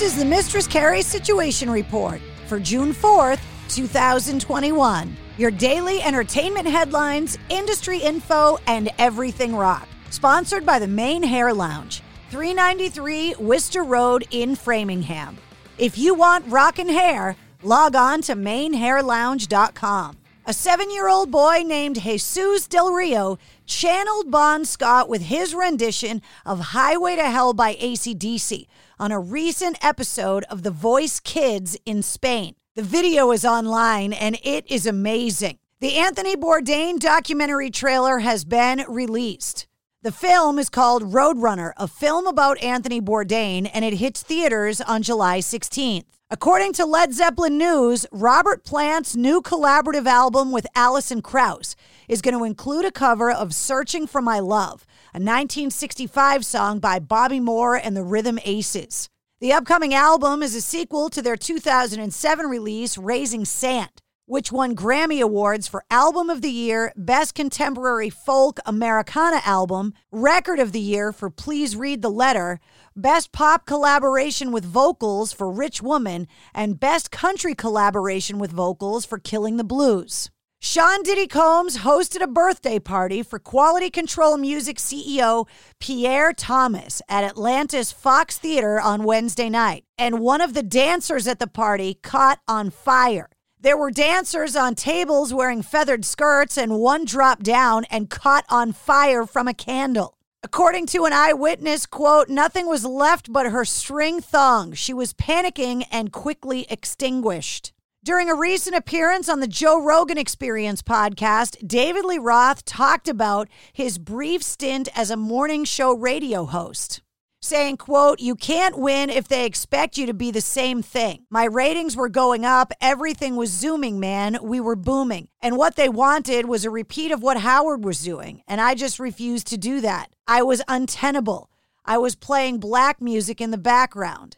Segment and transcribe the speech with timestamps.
[0.00, 5.14] This is the Mistress Carrie Situation Report for June 4th, 2021.
[5.36, 9.86] Your daily entertainment headlines, industry info, and everything rock.
[10.08, 15.36] Sponsored by the Mane Hair Lounge, 393 Worcester Road in Framingham.
[15.76, 20.16] If you want rockin' hair, log on to manehairlounge.com.
[20.46, 26.22] A seven year old boy named Jesus Del Rio channeled Bon Scott with his rendition
[26.46, 28.66] of Highway to Hell by ACDC
[28.98, 32.54] on a recent episode of The Voice Kids in Spain.
[32.74, 35.58] The video is online and it is amazing.
[35.80, 39.66] The Anthony Bourdain documentary trailer has been released.
[40.02, 45.02] The film is called Roadrunner, a film about Anthony Bourdain, and it hits theaters on
[45.02, 46.04] July 16th.
[46.32, 51.74] According to Led Zeppelin News, Robert Plant's new collaborative album with Alison Krauss
[52.06, 57.00] is going to include a cover of Searching for My Love, a 1965 song by
[57.00, 59.08] Bobby Moore and the Rhythm Aces.
[59.40, 63.90] The upcoming album is a sequel to their 2007 release, Raising Sand,
[64.30, 70.60] which won Grammy Awards for Album of the Year, Best Contemporary Folk Americana Album, Record
[70.60, 72.60] of the Year for Please Read the Letter,
[72.94, 79.18] Best Pop Collaboration with Vocals for Rich Woman, and Best Country Collaboration with Vocals for
[79.18, 80.30] Killing the Blues.
[80.60, 85.48] Sean Diddy Combs hosted a birthday party for Quality Control Music CEO
[85.80, 91.40] Pierre Thomas at Atlanta's Fox Theater on Wednesday night, and one of the dancers at
[91.40, 93.28] the party caught on fire.
[93.62, 98.72] There were dancers on tables wearing feathered skirts, and one dropped down and caught on
[98.72, 100.16] fire from a candle.
[100.42, 104.72] According to an eyewitness, quote, nothing was left but her string thong.
[104.72, 107.74] She was panicking and quickly extinguished.
[108.02, 113.50] During a recent appearance on the Joe Rogan Experience podcast, David Lee Roth talked about
[113.74, 117.02] his brief stint as a morning show radio host.
[117.42, 121.24] Saying, quote, you can't win if they expect you to be the same thing.
[121.30, 122.70] My ratings were going up.
[122.82, 124.38] Everything was zooming, man.
[124.42, 125.28] We were booming.
[125.40, 128.42] And what they wanted was a repeat of what Howard was doing.
[128.46, 130.14] And I just refused to do that.
[130.26, 131.48] I was untenable.
[131.82, 134.36] I was playing black music in the background.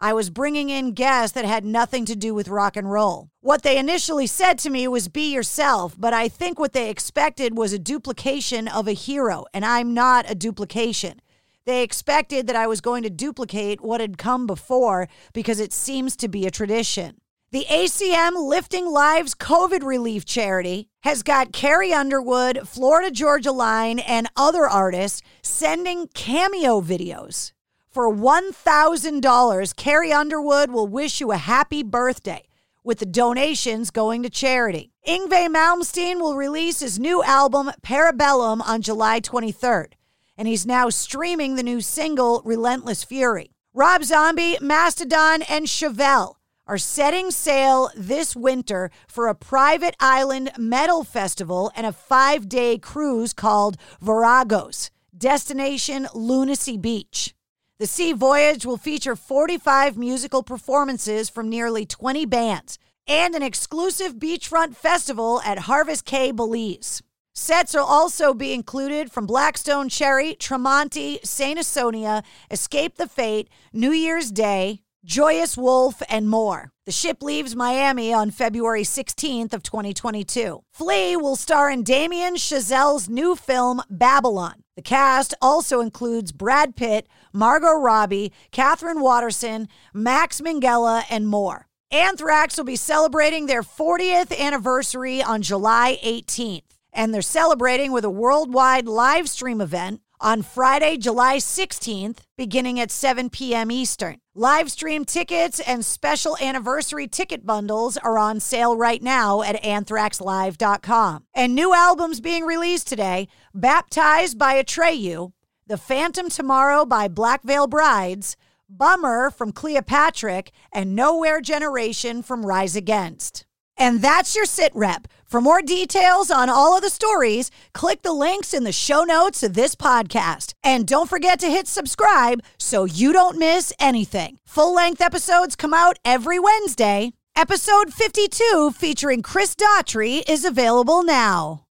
[0.00, 3.28] I was bringing in guests that had nothing to do with rock and roll.
[3.40, 7.58] What they initially said to me was be yourself, but I think what they expected
[7.58, 11.20] was a duplication of a hero, and I'm not a duplication.
[11.68, 16.16] They expected that I was going to duplicate what had come before because it seems
[16.16, 17.20] to be a tradition.
[17.50, 24.28] The ACM Lifting Lives COVID Relief Charity has got Carrie Underwood, Florida Georgia Line, and
[24.34, 27.52] other artists sending cameo videos
[27.90, 32.44] for $1,000, Carrie Underwood will wish you a happy birthday
[32.82, 34.92] with the donations going to charity.
[35.06, 39.92] Yngwie Malmsteen will release his new album, Parabellum, on July 23rd,
[40.38, 43.50] and he's now streaming the new single, Relentless Fury.
[43.74, 51.02] Rob Zombie, Mastodon, and Chevelle are setting sail this winter for a private island metal
[51.02, 57.34] festival and a five day cruise called Voragos, destination Lunacy Beach.
[57.78, 64.14] The Sea Voyage will feature 45 musical performances from nearly 20 bands and an exclusive
[64.14, 67.02] beachfront festival at Harvest Caye, Belize.
[67.38, 73.48] Sets will also be included from Black Stone Cherry, Tremonti, Saint Asonia, Escape the Fate,
[73.72, 76.72] New Year's Day, Joyous Wolf, and more.
[76.84, 80.62] The ship leaves Miami on February 16th of 2022.
[80.72, 84.64] Flea will star in Damien Chazelle's new film Babylon.
[84.74, 91.68] The cast also includes Brad Pitt, Margot Robbie, Katherine Waterston, Max Minghella, and more.
[91.90, 98.10] Anthrax will be celebrating their 40th anniversary on July 18th, and they're celebrating with a
[98.10, 103.70] worldwide live stream event on Friday, July 16th, beginning at 7 p.m.
[103.70, 104.18] Eastern.
[104.34, 111.24] Live stream tickets and special anniversary ticket bundles are on sale right now at anthraxlive.com.
[111.34, 115.32] And new albums being released today Baptized by Atreyu,
[115.66, 118.36] The Phantom Tomorrow by Black Veil Brides,
[118.68, 123.46] Bummer from Cleopatrick, and Nowhere Generation from Rise Against.
[123.78, 125.06] And that's your sit rep.
[125.30, 129.42] For more details on all of the stories, click the links in the show notes
[129.42, 130.54] of this podcast.
[130.64, 134.38] And don't forget to hit subscribe so you don't miss anything.
[134.46, 137.12] Full length episodes come out every Wednesday.
[137.36, 141.64] Episode 52, featuring Chris Daughtry, is available now.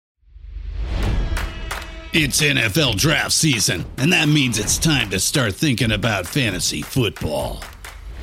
[2.12, 7.62] It's NFL draft season, and that means it's time to start thinking about fantasy football.